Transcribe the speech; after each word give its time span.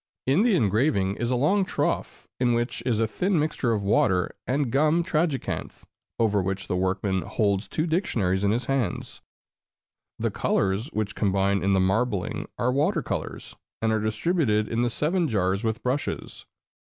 In 0.25 0.41
the 0.41 0.55
engraving 0.55 1.17
is 1.17 1.29
a 1.29 1.35
long 1.35 1.63
trough, 1.63 2.27
in 2.39 2.53
which 2.55 2.81
is 2.87 2.99
a 2.99 3.05
thin 3.05 3.37
mixture 3.37 3.71
of 3.71 3.83
water 3.83 4.33
and 4.47 4.71
gum 4.71 5.03
tragacanth, 5.03 5.83
over 6.17 6.41
which 6.41 6.67
the 6.67 6.75
workman 6.75 7.21
holds 7.21 7.67
two 7.67 7.85
dictionaries 7.85 8.43
in 8.43 8.49
his 8.49 8.65
hands. 8.65 9.21
The 10.17 10.31
colors 10.31 10.87
which 10.87 11.13
combine 11.13 11.61
in 11.61 11.73
the 11.73 11.79
marbling 11.79 12.47
are 12.57 12.71
water 12.71 13.03
colors, 13.03 13.55
and 13.79 13.91
are 13.91 13.99
distributed 14.01 14.67
in 14.67 14.81
the 14.81 14.89
seven 14.89 15.27
jars 15.27 15.63
with 15.63 15.83
brushes. 15.83 16.47